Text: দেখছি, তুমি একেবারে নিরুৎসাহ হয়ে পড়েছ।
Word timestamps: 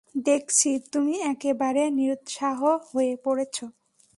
দেখছি, 0.25 0.69
তুমি 0.93 1.15
একেবারে 1.31 1.83
নিরুৎসাহ 1.97 2.57
হয়ে 2.89 3.13
পড়েছ। 3.25 3.57